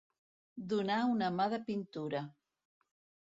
[0.71, 2.21] Donar una mà de pintura.